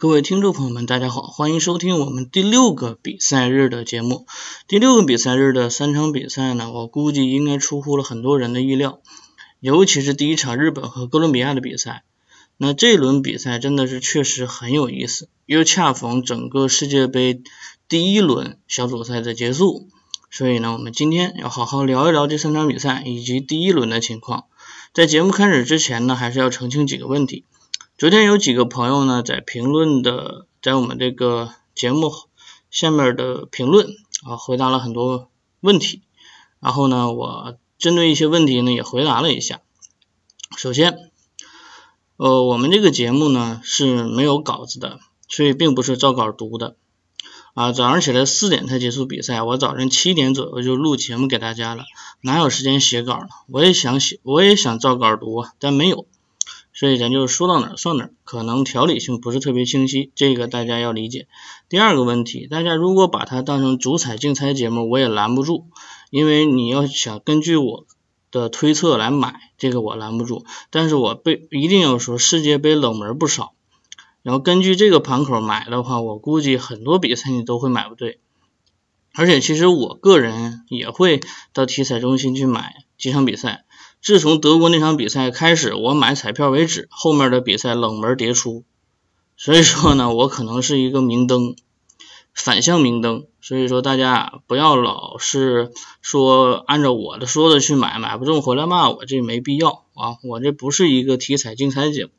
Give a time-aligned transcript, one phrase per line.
[0.00, 4.28] 各位听众朋友们，大家好，欢迎收听我们第六个比赛日的节目。
[4.68, 9.00] 第六个比赛日的三场比赛呢，我估计应该出乎了很多人的意料，
[9.58, 12.04] 尤其是第一场日本和哥伦比亚的比赛。
[12.58, 17.42] 那这轮比赛真的是确实很有意思，又恰逢整个世界杯
[17.88, 19.88] 第一轮小组赛的结束，
[20.30, 24.44] 所以呢，我们今天要好好聊一聊这三场比赛以及第一轮的情况。
[24.94, 27.44] 在节目开始之前呢，还是要澄清几个问题。
[27.98, 32.12] 昨天有几个朋友呢，在评论的，在我们这个节目
[32.70, 33.88] 下面的评论
[34.22, 36.02] 啊，回答了很多问题。
[36.60, 39.62] 然后呢，我针对一些问题呢，也回答了一下。
[40.56, 41.10] 首先，
[42.18, 46.76] 呃，我们这个节目呢是没有稿子的，所以并不是照稿读的。
[47.54, 51.82] 啊，早上起来四点才结束比赛，我早晨七点左右就录节目给大家了，
[52.20, 53.26] 哪有时间写稿呢？
[53.48, 56.06] 我也想写，我也想照稿读，但没有。
[56.78, 61.26] 所以咱就说到哪儿算哪儿，可能条理性不是特别清晰，这个大家要理解。
[61.68, 65.66] 第二个问题，大家如果把它当成足彩竞猜节目，我也拦不住，
[66.10, 67.84] 因为你要想根据我
[68.30, 70.44] 的推测来买，这个我拦不住。
[70.70, 73.54] 但是我被一定要说世界杯冷门不少，
[74.22, 78.20] 然后根据这个盘口买的话，我估计很多比赛你都会买不对。
[79.14, 81.18] 而且其实我个人也会
[81.52, 83.64] 到体彩中心去买几场比赛。
[84.00, 88.64] 自从德国那场比赛开始，我买彩票为止，后面的比赛冷门迭出。
[89.36, 91.56] 所以说呢，我可能是一个明灯，
[92.32, 93.26] 反向明灯。
[93.40, 100.16] 所以说大家不要老是说按照我的说的去买，买不中回来骂我，这没必要啊。
[100.22, 102.10] 我这不是一个体彩竞彩节目，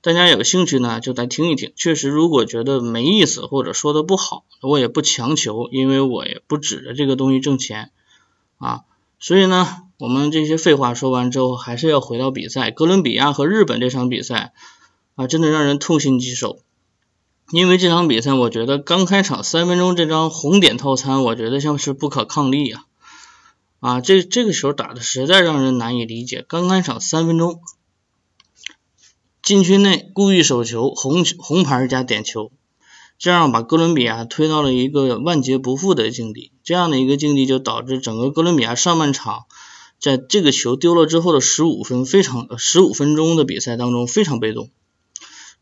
[0.00, 1.72] 大家有兴趣呢就再听一听。
[1.76, 7.90] 确实，如果觉得没意思或者说的不好，我也不强求，因为我也不指着这个东西挣钱
[8.58, 8.82] 啊。
[9.18, 9.82] 所以呢。
[9.98, 12.70] 我们这些废话说完之后，还是要回到比赛。
[12.70, 14.52] 哥伦比亚和日本这场比赛
[15.14, 16.58] 啊，真的让人痛心疾首。
[17.50, 22.84] 因为这场比赛，我觉得刚开场三分钟这张红点套餐，我觉得像是不可抗力啊！
[23.78, 26.44] 啊，这这个球打的实在让人难以理解。
[26.46, 27.60] 刚开场三分钟，
[29.42, 32.50] 禁区内故意手球，红红牌加点球。
[33.16, 39.46] 这样把哥伦比亚推到了一个万劫不复的境地，这样的一个境地就导致整个哥伦比亚上半场
[39.98, 44.70] 在这个球丢了之后的十五分非常十五分钟的比赛当中非常被动，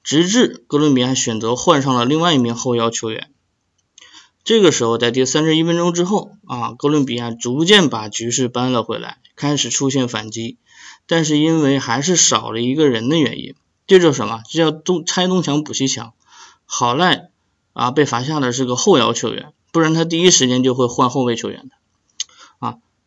[0.02, 3.30] 直至哥伦比亚选择换上了另外一名后腰球员。
[4.42, 10.58] 这个时候在第三十一分钟之后啊，哥伦比亚逐渐把局势扳了回来，开始出现反击，
[11.06, 13.54] 但是因为还是少了一个人的原因，
[13.86, 14.42] 这叫什么？
[14.50, 16.12] 这叫东拆东墙补西墙，
[16.66, 17.30] 好赖。
[17.72, 21.74] 啊，被罚下的是个后腰球员，不然他第一时间就会换后卫球员的。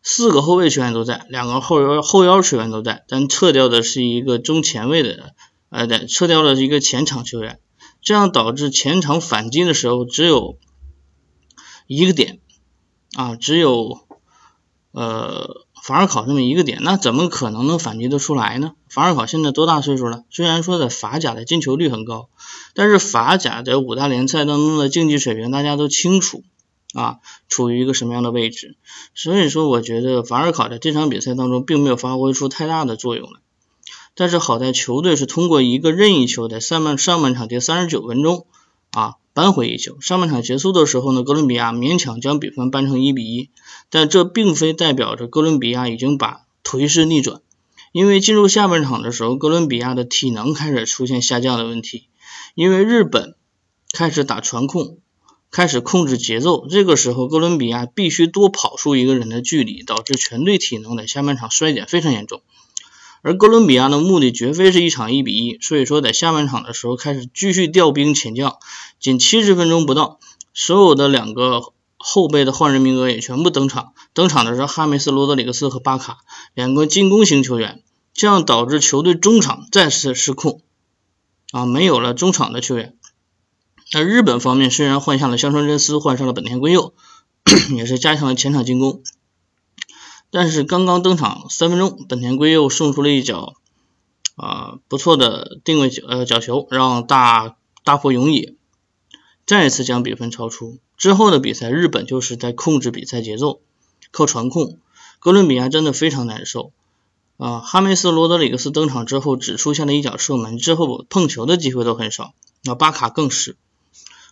[0.02, 5.34] 四个后卫球员都在，两个后腰后腰球员都在，但撤掉的是一个中前卫的，
[5.70, 7.60] 呃，对，撤掉了一个前场球员，
[8.00, 10.58] 这样导致前场反击的时候只有
[11.86, 12.40] 一个点，
[13.14, 14.00] 啊，只有
[14.92, 15.66] 呃。
[15.80, 18.72] 法尔考这么一个点，那怎么可能能反击得出来呢？
[18.90, 20.24] 法尔考现在多大岁数了？
[20.28, 22.28] 虽然说在法甲的进球率很高，
[22.74, 26.42] 但是法甲在五大联赛当中的竞技水平大家都清楚
[26.98, 28.76] 啊，处于一个什么样的位置？
[29.14, 33.40] 所以说，我觉得法尔考在这场比赛当中并没有发挥出太大的作用来。
[34.14, 38.46] 但是好在球队是通过一个任意球，在上半上半场第三十九分钟
[38.90, 39.14] 啊。
[39.34, 40.00] 扳回一球。
[40.00, 43.50] 上半场结束的时候呢，哥伦比亚勉强将比分扳成一比一，
[43.88, 47.40] 但这并非代表着哥伦比亚已经把颓势逆转，
[47.92, 52.08] 因为进入下半场的时候，哥伦比亚的体能开始出现下降的问题，
[52.56, 53.36] 因为日本
[53.92, 54.98] 开始打传控，
[55.50, 62.42] 开始控制节奏，这个时候哥伦比亚必须多跑出一个人的距离，导致全队体能在下半场衰减非常严重。
[63.22, 68.58] 而哥伦比亚的目的绝非是一场一比一，所以说在下半场的时候开始继续调兵遣将，
[69.00, 70.20] 仅七十分钟不到，
[70.54, 76.18] 所有的两个后备的换人名额也全部登场，登场的是哈梅斯、罗德里格斯和巴卡
[76.54, 77.82] 两个进攻型球员，
[78.12, 80.60] 这样导致球队中场再次失控，
[81.50, 82.97] 啊，没有了中场的球员。
[83.92, 86.92] 那日本方面虽然换下了香川真司，换上了本田圭佑，
[87.76, 89.02] 也是加强了前场进攻。
[90.30, 93.54] 但是刚刚登场三分钟，本田圭佑送出了一脚
[94.36, 98.54] 啊不错的定位呃角球，让大大破永野
[99.46, 100.78] 再一次将比分超出。
[100.98, 103.60] 之后的比赛，日本就是在控制比赛节奏，
[104.10, 104.78] 靠传控。
[105.20, 106.72] 哥伦比亚真的非常难受
[107.38, 107.60] 啊！
[107.60, 112.34] 哈梅斯罗德里克斯登场之后，只出现了一脚射门，之后碰球的机会都很少。
[112.62, 113.56] 那巴卡更是，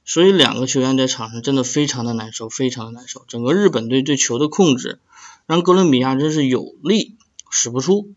[0.07, 3.25] 所以两个球员在场上真的非常的难受，非常的难受。
[3.29, 5.01] 整个日本队对球的控制。
[5.49, 7.15] 让哥伦比亚真是有力
[7.51, 8.15] 使不出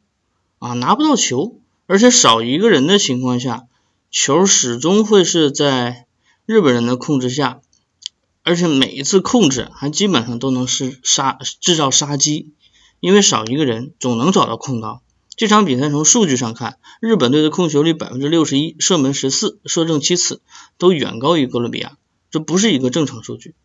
[0.57, 3.68] 啊，拿不到球，而且少一个人的情况下，
[4.09, 6.07] 球始终会是在
[6.47, 7.62] 日本人的控制下，
[8.41, 12.51] 而且每一次控制还基本上都能是杀制造杀机，
[13.00, 15.01] 因为少一个人总能找到空档。
[15.39, 20.41] 这场比赛从数据上看，日本队的控球率百分之六十一，射门十四，射正七次，
[20.77, 21.95] 都远高于哥伦比亚，
[22.30, 23.56] 这不是一个正常数据。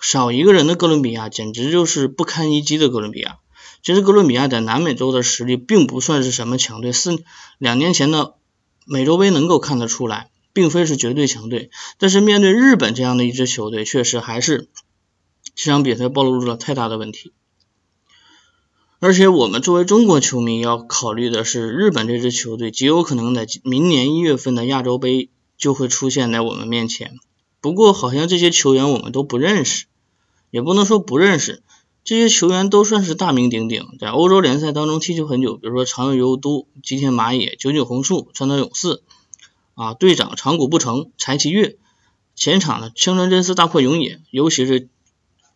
[0.00, 3.38] 少一个人的哥伦比亚简直就是不堪一击的哥伦比亚。
[3.82, 7.24] 其实哥伦比亚在南美洲的实力并不算是什么强队，四
[7.58, 8.34] 两年前的
[8.84, 11.72] 美洲杯能够看得出来，并非是绝对强队。
[11.98, 14.68] 但是面对日本这样的一支球队，确实还是
[15.56, 17.32] 这场比赛暴露出了太大的问题。
[18.98, 25.28] 而且我们作为中国球迷要考虑的是，日本这支球队极有可能在明年一月份的亚洲杯
[25.58, 27.18] 就会出现在我们面前。
[27.60, 29.84] 不过好像这些球员我们都不认识，
[30.50, 31.62] 也不能说不认识。
[32.04, 39.02] 这些球员都算是大名鼎鼎，在欧洲联赛当中踢球很久，比如说长友佑都、吉田麻也、九井宏树、川岛勇士
[39.74, 41.76] 啊，队长长谷部诚、柴崎岳，
[42.34, 44.88] 前场的青川真司、大迫勇也，尤其是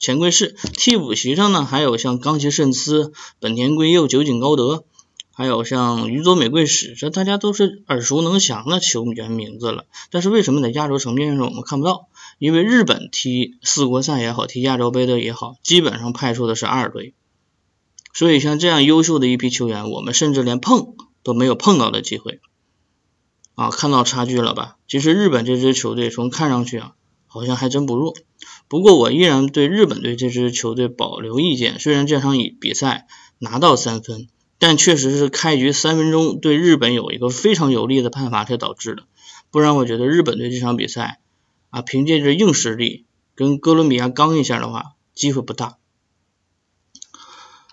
[0.00, 4.84] 前贵士，替补席上呢还有像冈崎慎司、本田圭佑、酒井高德，
[5.30, 9.84] 还有像宇佐美贵史，这大家都是耳熟能详的球员名字了。
[10.10, 12.08] 但是为什么在亚洲层面上我们看不到？
[12.38, 17.12] 因为日本踢四国赛也好，踢亚洲杯的也好，基本上派出的是二队，
[18.14, 22.40] 所以像这样优秀的一批球员，我们甚至连碰都没有碰到的机会
[23.54, 23.68] 啊！
[23.70, 24.78] 看到差距了吧？
[24.88, 26.94] 其实日本这支球队从看上去啊，
[27.30, 28.14] 好像还真不弱。
[28.68, 31.78] 不过我依然对日本队这支球队保留意见。
[31.78, 33.06] 虽然这场比比赛
[33.38, 34.28] 拿到三分，
[34.58, 39.04] 但确实是开局三分钟对日本有一个非常有利的判罚才导致的，
[39.50, 41.20] 不然我觉得日本队这场比赛。
[41.72, 43.06] 啊，凭借着硬实力
[43.36, 45.76] 跟哥伦比亚刚一下的话，机会不大。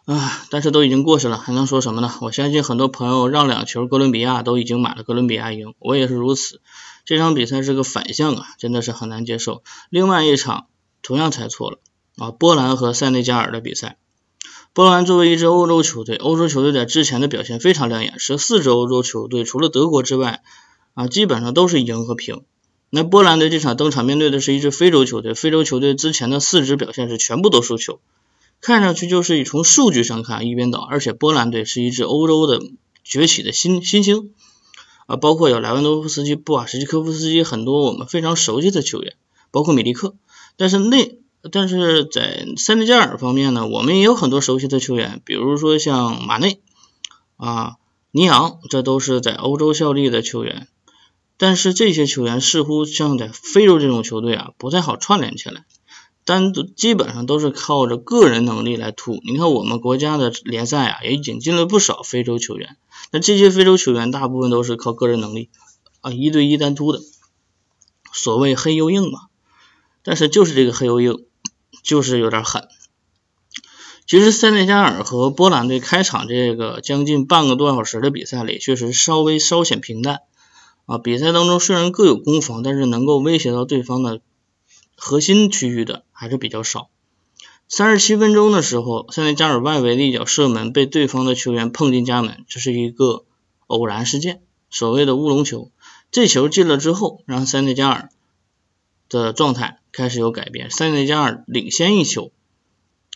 [0.06, 2.14] 啊，但是都已经过去了，还能说什么呢？
[2.22, 6.62] 我相信很多朋友让两球哥伦比亚都已经买了哥伦比亚赢，我也是如此。
[7.08, 9.64] 这场比赛是个反向啊，真的是很难接受。
[9.90, 10.68] 另外一场
[11.02, 11.80] 同样猜错了
[12.18, 13.98] 啊，波兰和塞内加尔的比赛。
[14.74, 20.44] 波兰作为一支欧洲球队，欧洲球队在之前的表现非常亮眼，十四支欧洲球队除了德国之外
[20.96, 22.42] 啊，基本上都是赢和平。
[22.90, 28.02] 那波兰队这场登场面对的是一支非洲球队，非洲球队之前的四支表现是全部都输球，
[28.60, 32.60] 看上去就是从数据上看一边倒，而且波兰队是一支欧洲的
[33.06, 34.34] 崛起的新新星
[35.08, 39.16] 啊，包括有莱万多夫斯基、布瓦什基科夫斯基很多我们非常熟悉的球员，
[39.50, 40.16] 包括米利克，
[40.56, 41.18] 但是那
[41.52, 46.60] 但是在塞内加尔方面呢，我们也有很多熟悉的球员，比如说像马内
[47.38, 47.78] 啊、
[48.12, 50.68] 尼昂，这都是在欧洲效力的球员。
[51.38, 55.66] 但是这些球员似乎像在非洲这种球队啊，不太好串联起来，
[56.28, 59.22] 单独基本上都是靠着个人能力来突。
[59.24, 62.76] 你看我们国家的联赛啊，也引进了不少非洲球员，
[63.12, 65.50] 那这些非洲球员大部分都是靠个人能力
[66.02, 67.00] 啊，一对一单突的，
[68.12, 69.22] 所谓黑又硬嘛。
[70.04, 71.24] 但是就是这个黑又硬，
[71.82, 72.68] 就是有点狠。
[74.06, 80.20] 其实塞内加尔和波兰队开场这个将近半个多小时的比赛里，确实稍微稍显平淡。
[80.88, 84.20] 啊，比赛当中虽然各有攻防，但是能够威胁到对方的
[84.98, 86.90] 核心区域的还是比较少。
[87.70, 93.26] 三十七分钟的时候，塞内加尔外围的一脚射门被对方的球员碰进家门，这是一个
[93.68, 95.72] 偶然事件，所谓的乌龙球。
[96.12, 98.10] 这球进了之后，让塞内加尔
[99.08, 102.32] 的状态开始有改变，塞内加尔领先一球，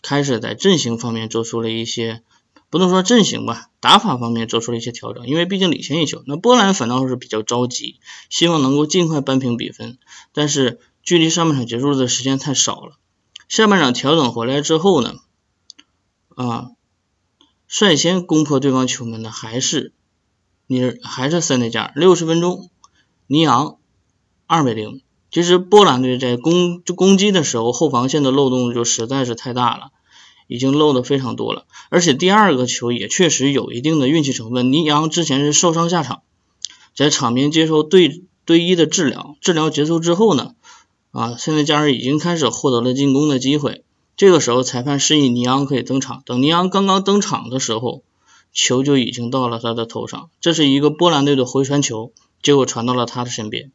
[0.02, 2.22] 开始在阵型方面做出了一些。
[2.70, 6.24] 不能说阵型吧，打法方面做出了一些调整，因为毕竟领先一球。
[6.26, 9.98] 那波兰反倒是比较着急，希望能够尽快扳平比分。
[10.32, 12.94] 但是距离上半场结束的时间太少了。
[13.48, 15.16] 下半场调整回来之后呢，
[16.36, 16.72] 啊，
[17.68, 19.94] 率先攻破对方球门的还是
[20.68, 21.94] 尼还是塞内加尔。
[21.96, 22.70] 六十分钟，
[23.28, 23.78] 尼昂
[24.48, 25.02] 二比零。
[25.30, 29.92] 其实波兰队在攻就攻击的时候，后防线的漏洞就实在是太大了。
[30.48, 34.74] 已经漏的非常多了，而且第二个球也确实有一定的运气成分。
[34.74, 36.24] 尼昂之前是受伤下场，
[36.94, 40.56] 在场边接受队队医的治疗，治疗结束之后呢，
[41.12, 43.84] 啊，现在加尔已经开始获得了进攻的机会。
[44.16, 48.04] 这个时候裁判示意尼昂可以登场，等尼昂刚刚登场的时候，
[48.54, 50.30] 球就已经到了他的头上。
[50.40, 53.72] 这是一个波兰队的回传球，结果传到了他的身边。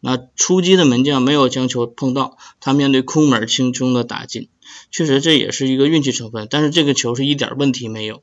[0.00, 4.48] 那出击的门将没有将球碰到，他面对空门轻松的打进。
[4.90, 8.22] 确实这也是一个运气成分，但是这个球是一点问题没有。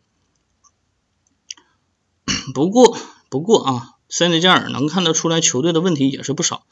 [2.54, 2.98] 不过
[3.30, 6.66] 不过啊，塞内加尔能看得出来球队的问题也是不少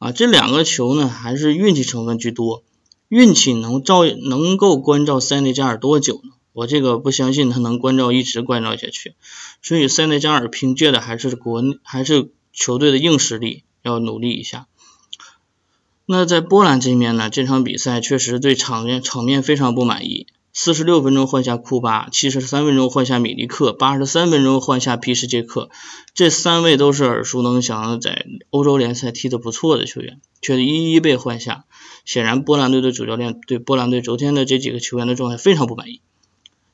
[0.00, 0.10] 啊。
[0.10, 2.64] 这两个球呢还是运气成分居多，
[3.06, 6.30] 运气能照能够关照塞内加尔多久呢？
[6.52, 9.14] 我这个不相信他能关照一直关照下去。
[9.62, 14.66] 所以塞内加尔凭借的还是国还是球队的硬实力要努力一下。
[16.06, 20.26] 那在波兰这面呢，这场比赛确实对场面场面非常不满意。
[20.62, 25.70] 四十六分钟换下库巴，七十三分钟换下米利克，八十三分钟换下皮什杰克，
[26.12, 31.64] 这三位都是耳熟能详的，在欧洲联赛踢得不错的球员，却一一被换下。
[32.04, 36.02] 显然，波兰队的主教练对波兰队昨天的这几个球员的状态非常不满意。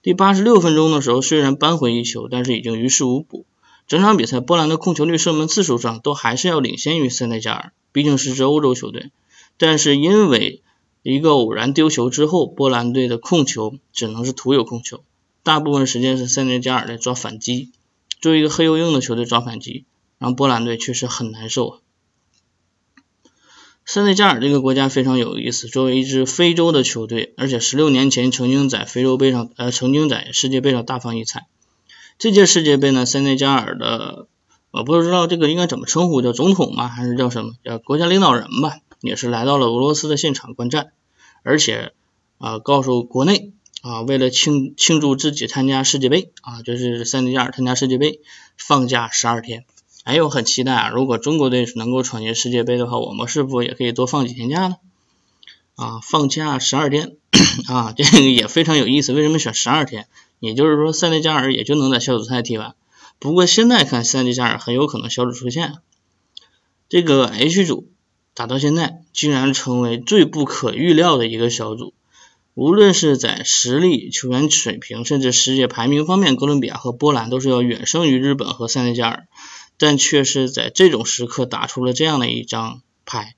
[0.02, 3.46] 第八十六分钟的时候，虽然扳回一球，但是已经于事无补。
[3.86, 9.12] 整场比赛，波兰的控球率、射门次数上都还是要领先于塞内加尔，毕竟是支欧洲球队。
[9.58, 10.64] 但是因为
[11.08, 15.04] 一个偶然丢球之后，波兰队的控球只能是徒有控球，
[15.44, 17.70] 大部分时间是塞内加尔在抓反击。
[18.20, 19.84] 作为一个黑又硬的球队抓反击，
[20.18, 21.78] 让波兰队确实很难受啊。
[23.84, 31.46] 塞内加尔这个国家非常有意思，作为一支非洲的球队，而且十六年前曾经在非洲杯上，呃，曾经在世界杯上大放异彩。
[32.18, 34.26] 这届世界杯呢，塞内加尔的
[34.72, 36.88] 我不知道这个应该怎么称呼，叫总统吗？
[36.88, 37.52] 还是叫什么？
[37.64, 38.80] 叫国家领导人吧？
[39.00, 40.92] 也是来到了俄罗斯的现场观战，
[41.42, 41.92] 而且
[42.38, 48.20] 啊，告诉国内啊，为了庆庆祝自己参加世界杯啊，就是塞内加尔参加世界杯，
[48.56, 49.64] 放假十二天。
[50.04, 54.76] 哎，我很期待啊，如果中国队能够闯进世界杯的话，我们是否也可以多放几天假呢？
[55.74, 57.16] 啊，放假十二天
[57.68, 59.12] 啊，这个也非常有意思。
[59.12, 60.06] 为什么选十二天？
[60.40, 62.74] 也就是说，塞内加尔也就能在小组赛踢完。
[63.18, 65.74] 不过现在看，塞内加尔很有可能小组出线。
[66.88, 67.88] 这个 H 组。
[68.36, 71.94] 打到现在，竟然成为最不可预料的一个小组。
[72.52, 79.26] 无论是在实力、球员水平，甚至世界排名方面，哥伦比亚和波兰都是要远胜于日本和塞内加尔，
[79.78, 83.36] 但却是在这种时刻打出了这样的一张牌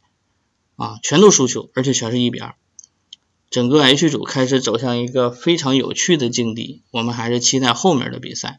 [0.74, 2.56] 啊，全都输球，而且全是一比二。
[3.50, 8.58] 整个 H 组开始走向一个非常有趣的境地，我们还是期待后面的比赛。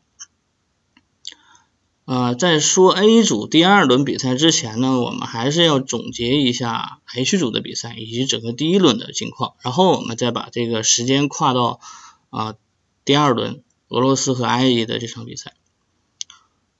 [2.10, 11.80] 呃，在说 A 组第二轮比赛之前呢，我们还是要总结一下 H 组的比赛以及整个第一轮的情况，然后我们再把这个时间跨到
[12.32, 12.56] 啊
[13.06, 15.54] 第二轮俄罗斯和埃及的这场比赛。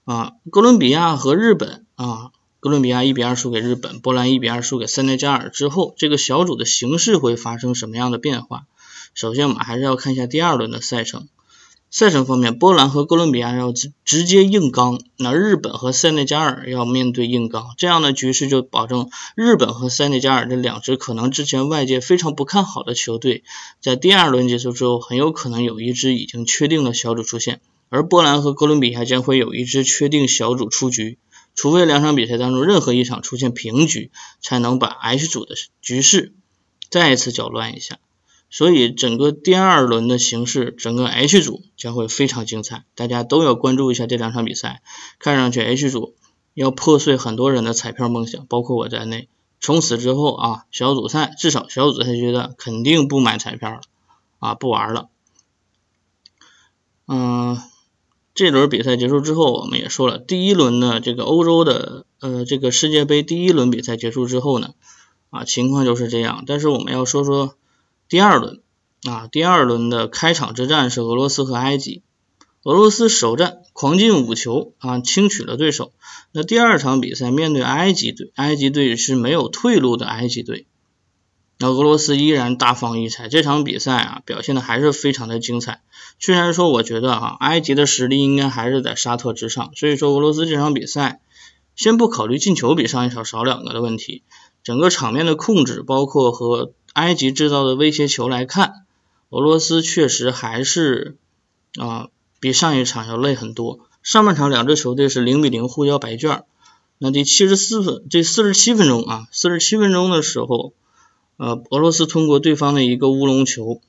[0.04, 8.66] 啊，哥伦比亚和日本啊，哥伦比亚一比二输给日本，波兰一比二输给塞内加尔之后，这个小组的形势会发生什么样的变化？
[9.14, 11.28] 首先，我们还是要看一下第二轮的赛程。
[11.92, 23.44] 赛程方面，波兰和哥伦比亚要直直接硬刚，那日本和塞内加尔要面对硬刚，这样的局势就保证日本和塞内加尔这两支可能之前外界非常不看好的球队，
[23.82, 31.18] 在第二轮结束之后，很有可能有一支已经确定的小组出现，而波兰和哥伦比亚将会有一支确定小组出局，
[31.56, 36.34] 除非两场比赛当中任何一场出现平局，才能把 H 组的局势
[36.92, 37.98] 再一次搅乱一下。
[38.52, 44.82] 所以整个第二轮的形势，整个 H 组将会非常精彩，大家都要关注一下这两场比赛。
[45.20, 46.16] 看上去 H 组
[46.56, 49.30] 要破碎很多人的彩票梦想，包括我在内。
[49.62, 53.82] 从此之后啊，小组赛至少小组赛阶段肯定不买彩票了
[54.40, 55.10] 啊，不玩了。
[57.08, 57.62] 嗯，
[58.34, 64.74] 这轮比赛结束之后，我们也说了，第一轮的这个欧洲的呃这个世界杯第一轮比赛结束之后呢，
[65.30, 66.46] 啊情况就是这样。
[66.48, 67.54] 但是我们要说说。
[68.10, 68.60] 第二轮
[69.04, 72.02] 啊，第二轮的开场之战是俄罗斯和埃及。
[72.64, 75.94] 俄罗斯首战狂进五球啊，轻取了对手。
[76.32, 80.66] 那第二场比赛面对埃及队，埃及队是没有退路的埃及队。
[81.60, 85.82] 那俄罗斯依然大放异彩，这场比赛啊表现的还是非常的精彩。
[86.18, 91.22] 虽然说我觉得哈，埃及的实力应该还是在沙特之上，所以说俄罗斯这场比赛
[91.80, 94.22] 先不考虑进球比上一场少两个的问题，
[94.64, 98.86] 整个场面的控制，包括和埃及制造的威胁球来看，
[99.30, 101.16] 俄罗斯确实还是
[101.80, 102.10] 啊
[102.42, 103.80] 比上一场要累很多。
[104.04, 106.44] 上半场两支球队是零比零互交白卷。
[106.98, 110.74] 那第七十四分，这四十七分钟啊，四十七分钟的时候，
[111.38, 113.80] 呃，俄罗斯通过对方的一个乌龙球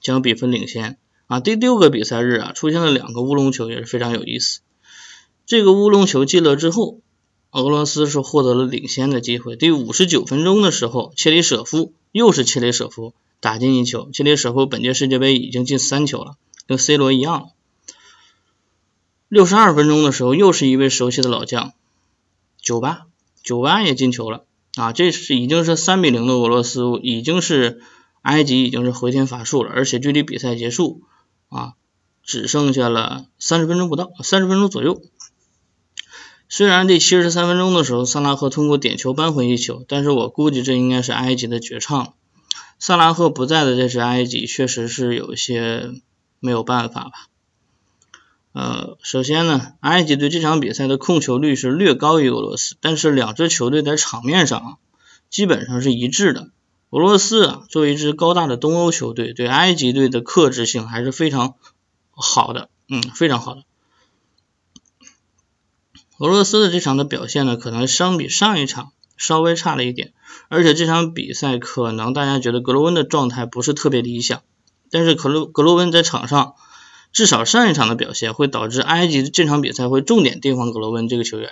[0.00, 0.98] 将比分领先
[1.28, 1.38] 啊。
[1.38, 4.62] 第六个比赛日啊，出现了两个乌龙球，也是非常有意思。
[5.46, 7.00] 这个乌龙球进了之后。
[7.54, 9.56] 俄罗斯是获得了领先的机会。
[9.56, 14.08] 第五十九分钟的时候，切里舍夫又是切里舍夫打进一球。
[14.10, 17.50] 切里舍夫本届世界杯已经进三球了，跟 C 罗一样。
[19.28, 21.74] 六十二分钟的时候，又是一位熟悉的老将，
[22.58, 23.02] 九八
[23.42, 24.46] 九八也进球了
[24.76, 24.94] 啊！
[24.94, 27.82] 这是已经是三比零的俄罗斯，已经是
[28.22, 31.02] 埃及已经是回天乏术了，而且距离比赛结束
[31.50, 31.74] 啊
[32.22, 35.02] 只剩下了三十分钟不到，三十分钟左右。
[36.54, 42.12] 虽然第七十三分钟的时候，萨拉赫通过点球扳回一球，但是我估计这应该是埃及的绝唱。
[42.78, 45.92] 萨拉赫不在的这支埃及，确实是有一些
[46.40, 47.12] 没有办法吧。
[48.52, 54.76] 呃，首先呢，埃及队这场比赛的控球率是略高于俄罗斯，但是两支球队在场面上啊
[55.30, 56.50] 基本上是一致的。
[56.90, 61.54] 俄罗斯啊，作为一支高大的东欧球队，对埃及队的克制性还是非常
[62.10, 63.62] 好的，嗯，非常好的。
[66.18, 70.12] 俄罗斯的这场的表现呢，可能相比上一场稍微差了一点，
[70.48, 74.42] 而且这场比赛可能大家觉得格罗温的状态不是特别理想，
[74.90, 76.54] 但是格罗格罗温在场上。
[77.14, 81.50] 至少上一场的表现会导致埃及这场比赛会重点盯防格罗温这个球员。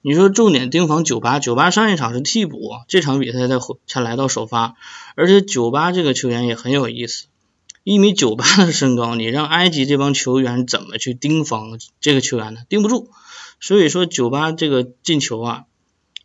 [0.00, 4.76] 你说重点盯防九八，九八上一场是替补，这场比赛才才来到首发，
[5.14, 7.26] 而且九八这个球员也很有意思，
[7.84, 12.62] 一米九八的身高，你让埃及这帮球员怎么去盯防这个球员呢？
[12.70, 13.10] 盯不住。
[13.62, 15.64] 所以说九八这个进球啊，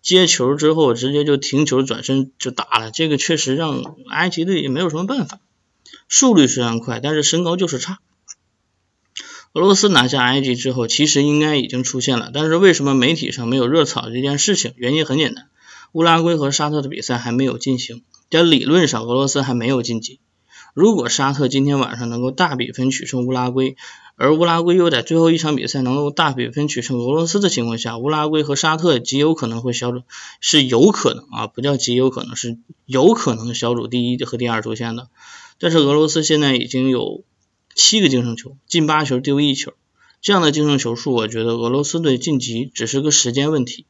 [0.01, 5.39] 接球之后直接就停球转身就打了，这个确实让埃及队也没有什么办法。
[6.09, 7.99] 速率虽然快，但是身高就是差。
[9.53, 14.73] 俄罗斯拿下埃及之后，其实应该已经出现了，但是为什么媒体上没有热炒这件事情？
[14.75, 15.47] 原因很简单，
[15.91, 20.19] 乌拉圭和沙特的比赛还没有进行，在理论上俄罗斯还没有晋级。
[20.73, 23.77] 如果沙特今天晚上能够大比分取胜乌拉圭，
[24.17, 30.01] 而乌拉圭又在最后一场比赛能够大比分取胜俄罗斯的情况下，乌拉圭和沙特极有可能会小组，
[30.41, 35.07] 是有可能啊，不叫极有可能，是有可能小组第一和第二出现的。
[35.57, 37.23] 但是俄罗斯现在已经有。
[37.79, 39.71] 七个净胜球，进八球丢一球，
[40.19, 43.85] 这样的净胜球数，我觉得俄罗斯队晋级只是个时间问题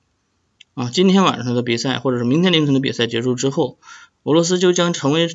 [0.73, 0.89] 啊！
[0.91, 3.77] 今天晚上的比赛，或者是明天凌晨的比赛结束之后，
[4.23, 5.29] 俄罗斯就将成为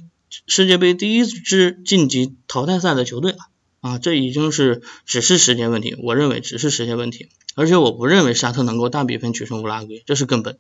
[0.47, 3.39] 世界杯第一支晋级淘汰赛的球队了
[3.83, 3.99] 啊！
[3.99, 10.57] 这已经是只是时间问题，我认为只是时间问题，而且我不认为沙特能够大比分取胜乌拉圭，这是根本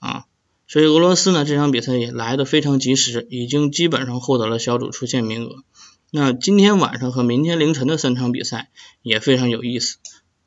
[0.00, 0.26] 啊！
[0.66, 5.62] 所以俄罗斯呢这场比赛也来的非常及时，已经基本上获得了小组出线名额。
[6.10, 8.70] 那今天晚上和明天凌晨的三场比赛
[9.02, 9.98] 也非常有意思，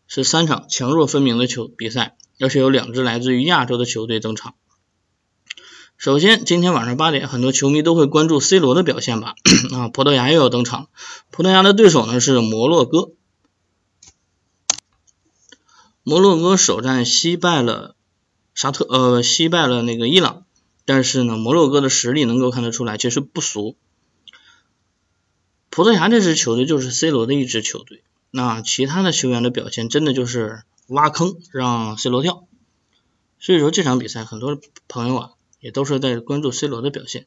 [0.08, 4.56] 是三场强弱分明的球比赛，而且有两支来自于亚洲的球队登场。
[5.98, 9.34] 首先，今天晚上八点，很多球迷都会关注 C 罗的表现吧？
[9.74, 10.90] 啊，葡萄牙又要登场，
[11.32, 13.10] 葡萄牙的对手呢是摩洛哥。
[16.04, 17.96] 摩洛哥首战惜败了
[18.54, 20.46] 沙特，呃，惜败了那个伊朗，
[20.86, 23.76] 但是呢，摩洛哥的实力能够看得出来，其实不俗。
[25.72, 32.46] 葡萄牙这支球队就是 C 罗的一支球队，那其他的球员的表现真的就是挖坑让 C 罗跳，
[33.40, 37.26] 所以说这场比赛很多朋友啊也都是在关注 C 罗的表现。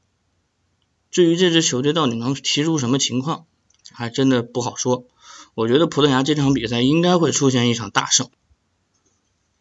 [1.10, 3.46] 至于这支球队到底能踢出什么情况，
[3.92, 5.06] 还真的不好说。
[5.54, 8.28] 我觉得葡萄牙这场比赛应该会出现一场大胜。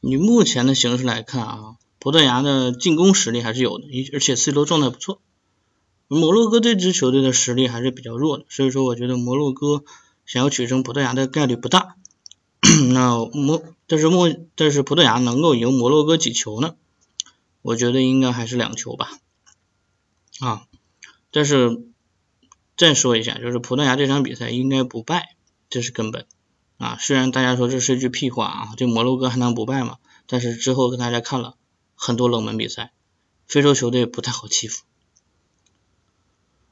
[0.02, 5.20] 以目前的形势来看啊，葡萄牙的进攻实力还是有的，而且 C 罗状态不错。
[6.08, 9.84] 摩洛哥这支球队的实力还是比较弱的，所以说我觉得摩洛哥
[10.26, 11.96] 想要取胜葡萄牙的概率不大。
[12.94, 16.76] 那摩但是摩但是葡萄牙能够赢摩洛哥几球呢？
[17.62, 19.10] 我觉得应该还是两球吧。
[20.40, 20.66] 啊，
[21.32, 21.82] 但是
[22.78, 25.36] 再说一下，就是葡萄牙这场比赛应该不败，
[25.70, 26.26] 这是根本。
[26.78, 29.98] 啊，虽然大家说这是一句屁话啊，这摩洛哥还能不败吗？
[30.28, 31.56] 但是之后跟大家看了
[31.96, 32.94] 很多冷门比赛，
[33.48, 34.84] 非洲球队不太好欺负。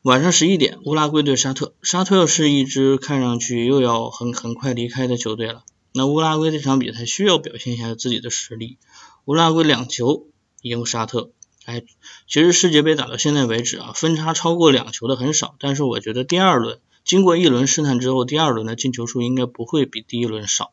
[0.03, 1.73] 晚上十一点，乌拉圭对沙特。
[1.81, 5.65] 沙特是一支看上去又要很很快离开的球队了。
[5.91, 8.77] 那乌拉圭这场比赛需要表现一下自己的实力。
[9.25, 10.27] 乌拉圭两球
[10.61, 11.31] 赢沙特。
[11.65, 11.83] 哎，
[12.27, 15.55] 其实世界杯打到现在为止啊，分差超过两球的很少。
[15.59, 20.71] 但是我觉得第二轮经过一轮试探之后，第二轮的进球数应该不会比第一轮少。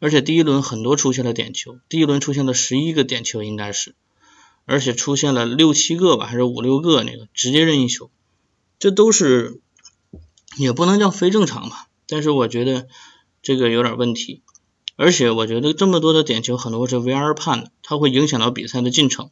[0.00, 3.94] 而且第一轮很多出现了点球，第一轮出现了十一个点球应该是，
[4.64, 8.10] 而且出现了六七个吧，还是五六个那个直接任意球。
[8.78, 9.60] 这都是
[10.56, 12.88] 也不能叫非正常吧，但是我觉得
[13.42, 14.40] 这个有点问题，
[14.96, 19.30] 而且我觉得这么多的点球很多是 VR 判的，它会影响到比赛的进程。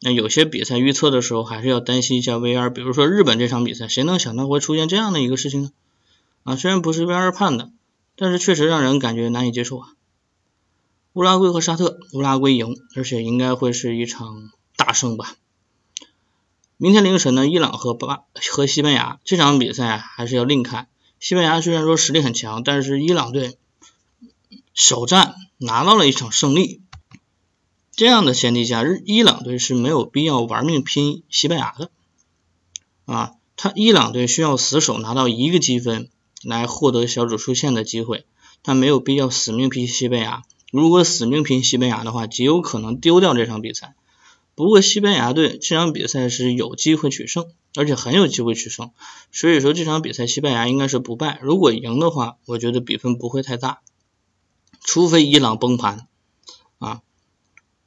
[0.00, 5.70] 那有些比赛预测的时候还是要担心一下 VR，比如说日本这场比赛，谁能想到会出现这样的一个事情呢？
[6.42, 7.70] 啊，虽然不是 VR 判的，
[8.16, 9.88] 但是确实让人感觉难以接受啊。
[11.12, 15.36] 乌拉圭和沙特，乌拉圭赢，而且应该会是一场大胜吧。
[16.78, 20.88] 明天凌晨呢，伊朗和巴和西班牙这场比赛还是要另看。
[21.20, 23.56] 西班牙虽然说实力很强，但是伊朗队
[24.74, 26.82] 首战拿到了一场胜利，
[27.90, 31.90] 这样的前提下，日伊朗队是没有必要玩命拼西班牙的
[33.04, 33.32] 啊。
[33.54, 36.08] 他伊朗队需要死守拿到一个积分
[36.42, 38.24] 来获得小组出线的机会，
[38.62, 40.42] 他没有必要死命拼西班牙。
[40.72, 43.94] 如果死命拼西班牙的话，极有可能丢掉这场比赛。
[44.54, 48.90] 不过西班牙队这场比赛是有机会取胜，而且很有机会取胜，
[49.30, 51.38] 所以说这场比赛西班牙应该是不败。
[51.42, 53.80] 如果赢的话，我觉得比分不会太大，
[54.84, 56.06] 除非伊朗崩盘
[56.78, 57.00] 啊，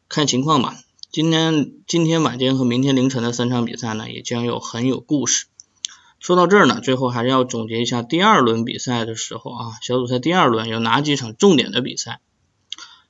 [0.09, 0.77] 看情况吧。
[1.11, 5.45] 今天今天晚间和明天凌晨的三场比赛呢，也将有很有故事。
[6.19, 12.19] 说到这儿呢，最后还是要总结一下第二轮比赛的时候啊，小组赛第二轮有哪几场重点的比赛？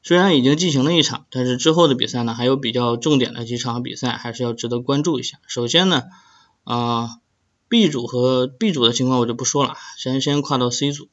[0.04, 5.39] 虽然已经进行了一场，但是之后的比赛呢，还有比较重点的几场比赛，还是要值得关注一下。
[5.48, 6.04] 首先呢，
[6.63, 7.17] 啊
[7.69, 11.08] ，B 组和 B 组的情况我就不说了，先先跨到 C 组。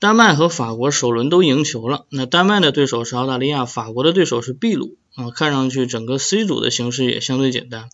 [0.00, 7.90] 丹麦和法国首轮都赢球了，那丹麦的对手是澳大利亚，法国的对手是秘鲁啊，看上去整个 C 组的形势也相对简单。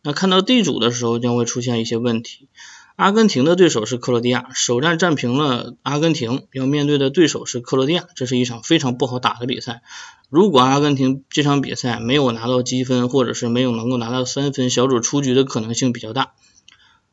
[0.00, 2.46] 那看到 D 组的时候将会出现一些问题。
[2.94, 9.82] 阿根廷的对手是克罗地亚，首战战平了阿根廷，要面对的对手是克罗地亚，这是一场非常不好打的比赛。
[10.28, 16.30] 如果阿根廷这场比赛没有拿到积分，或者是没有能够拿到三分，小组出局的可能性比较大。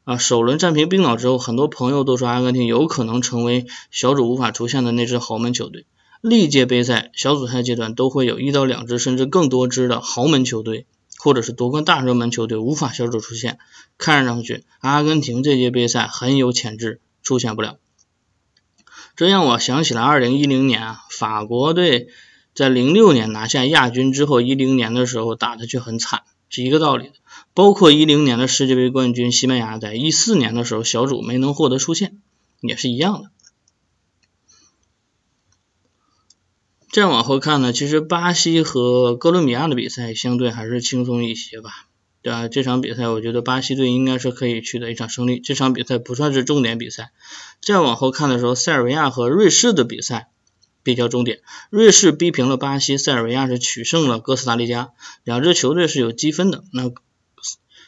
[0.08, 5.86] 啊，首轮战平冰岛之后，很多朋友都说阿根廷有可能成为小组无法出现的那支豪门球队。
[6.22, 10.86] 历届杯赛小组赛阶段都会有一到两支甚至更多支的豪门球队。
[11.20, 13.58] 或者是夺冠大热门球队无法小组出现，
[13.98, 17.78] 看上去阿根廷这届杯赛很有潜质出现不了。
[19.16, 22.10] 这让我想起了2010年啊，法国队
[22.54, 27.12] 在06年拿下亚军之后，10年的时候打的却很惨，是一个道理。
[27.58, 32.22] 包括10年的世界杯冠军西班牙，在14年的时候小组没能获得出线，
[32.62, 33.32] 也是一样的。
[36.92, 41.88] 再往后看呢，其实巴西和哥伦比亚的比赛相对还是轻松一些吧，
[42.22, 42.48] 对吧？
[42.48, 47.12] 这场比赛我觉得巴西队应该是可以取得一场胜利，这场比赛不算是重点比赛。
[47.60, 50.30] 再往后看的时候，塞尔维亚和瑞士的比赛
[50.84, 51.40] 比较重点，
[51.72, 54.92] 瑞士逼平了巴西，塞尔维亚是取胜了哥斯达黎加，
[55.24, 56.64] 两支球队是有积分的。
[56.72, 56.92] 那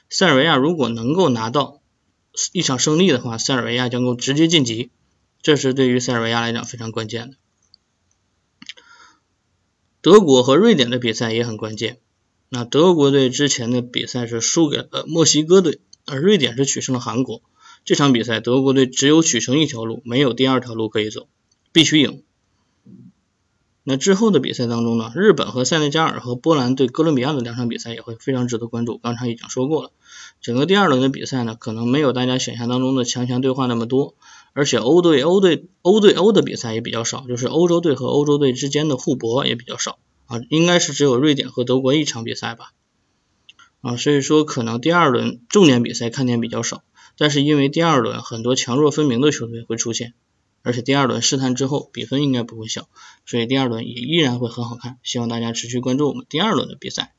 [0.09, 1.81] 塞尔维亚如果能够拿到
[2.51, 4.89] 一场胜利的话，塞尔维亚将够直接晋级，
[5.41, 7.37] 这是对于塞尔维亚来讲非常关键的。
[10.01, 11.99] 德国和瑞典的比赛也很关键。
[12.49, 17.43] 那德国队之前的比赛是输给了墨西哥队，而瑞典是取胜了韩国。
[17.85, 21.27] 这场比赛德国队只有取胜一条路，没有第二条路可以走，
[21.71, 22.23] 必须赢。
[23.91, 28.99] 那之后的比赛当中呢，日本和塞内加尔和波兰对哥伦比亚的两场比赛也会非常值得关注。
[28.99, 29.89] 刚才已经说过了，
[30.41, 34.13] 整个第二轮的比赛呢，可能没有大家想象当中的强强对话那么多。
[34.53, 39.97] 而且欧对欧对欧对欧的比赛也比较少，就是欧洲队和欧洲队之间的互搏也比较少
[40.27, 42.73] 啊，应该是只有瑞典和德国一场比赛吧
[43.81, 46.83] 啊，所以说可能第二轮重点比赛看点比较少，
[47.17, 50.13] 但是因为第二轮很多强弱分明的球队会出现，
[50.61, 52.87] 而且第二轮试探之后比分应该不会小，
[53.25, 57.13] 所以第二轮也依然会很好看，希望大家持续关注我们第二轮的比赛。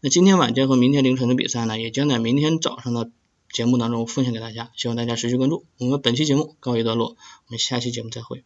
[0.00, 3.10] 那今天晚间和明天凌晨的比赛呢，也将在明天早上的。
[3.48, 5.64] 节目当中奉献给大家，希望大家持续关注。
[5.78, 8.42] 我们本期节目告一段落，我们下期节目再会。